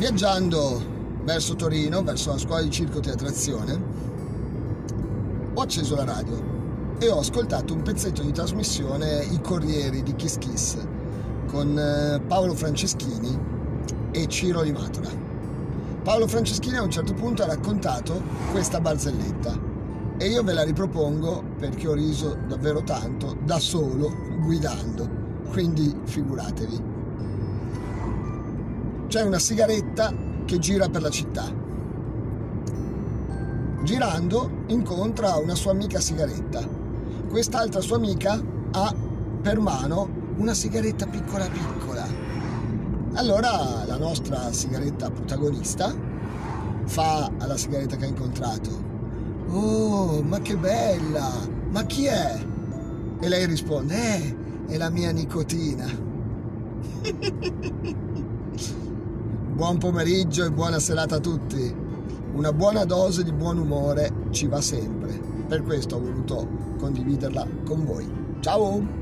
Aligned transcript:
viaggiando 0.00 0.82
verso 1.24 1.54
Torino, 1.56 2.02
verso 2.02 2.30
la 2.30 2.38
scuola 2.38 2.62
di 2.62 2.70
circo 2.70 3.00
teatrazione, 3.00 3.78
ho 5.52 5.60
acceso 5.60 5.94
la 5.94 6.04
radio 6.04 6.42
e 6.98 7.10
ho 7.10 7.18
ascoltato 7.18 7.74
un 7.74 7.82
pezzetto 7.82 8.22
di 8.22 8.32
trasmissione 8.32 9.22
I 9.24 9.42
Corrieri 9.42 10.02
di 10.02 10.16
Kiss 10.16 10.38
Kiss 10.38 10.78
con 11.48 11.78
eh, 11.78 12.18
Paolo 12.26 12.54
Franceschini 12.54 13.38
e 14.10 14.26
Ciro 14.26 14.62
Limatola. 14.62 15.10
Paolo 16.02 16.26
Franceschini 16.26 16.78
a 16.78 16.82
un 16.82 16.90
certo 16.90 17.12
punto 17.12 17.42
ha 17.42 17.46
raccontato 17.46 18.22
questa 18.52 18.80
barzelletta 18.80 19.54
e 20.16 20.28
io 20.28 20.42
ve 20.42 20.54
la 20.54 20.62
ripropongo 20.62 21.44
perché 21.58 21.86
ho 21.86 21.92
riso 21.92 22.38
davvero 22.48 22.82
tanto 22.84 23.36
da 23.44 23.58
solo 23.58 24.10
guidando, 24.40 25.06
quindi 25.50 25.94
figuratevi. 26.04 26.99
C'è 29.10 29.22
una 29.22 29.40
sigaretta 29.40 30.14
che 30.44 30.60
gira 30.60 30.88
per 30.88 31.02
la 31.02 31.10
città. 31.10 31.52
Girando 33.82 34.62
incontra 34.68 35.34
una 35.34 35.56
sua 35.56 35.72
amica 35.72 35.98
sigaretta 35.98 36.78
quest'altra 37.28 37.80
sua 37.80 37.96
amica 37.96 38.40
ha 38.72 38.94
per 39.40 39.58
mano 39.60 40.08
una 40.36 40.54
sigaretta 40.54 41.06
piccola 41.06 41.48
piccola. 41.48 42.06
Allora 43.14 43.84
la 43.84 43.96
nostra 43.96 44.52
sigaretta 44.52 45.10
protagonista 45.10 45.94
fa 46.84 47.30
alla 47.38 47.56
sigaretta 47.56 47.96
che 47.96 48.04
ha 48.04 48.08
incontrato: 48.08 48.70
Oh, 49.48 50.22
ma 50.22 50.40
che 50.40 50.56
bella! 50.56 51.30
Ma 51.70 51.84
chi 51.84 52.06
è? 52.06 52.40
E 53.20 53.28
lei 53.28 53.46
risponde: 53.46 53.94
Eh, 53.94 54.36
è 54.66 54.76
la 54.76 54.90
mia 54.90 55.12
nicotina. 55.12 55.86
Buon 59.60 59.76
pomeriggio 59.76 60.46
e 60.46 60.50
buona 60.50 60.78
serata 60.78 61.16
a 61.16 61.20
tutti. 61.20 61.76
Una 62.32 62.50
buona 62.50 62.86
dose 62.86 63.22
di 63.22 63.30
buon 63.30 63.58
umore 63.58 64.10
ci 64.30 64.46
va 64.46 64.58
sempre. 64.62 65.20
Per 65.46 65.62
questo 65.64 65.96
ho 65.96 66.00
voluto 66.00 66.48
condividerla 66.78 67.46
con 67.66 67.84
voi. 67.84 68.10
Ciao! 68.40 68.99